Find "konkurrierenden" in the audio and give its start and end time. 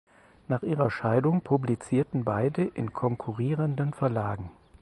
2.91-3.93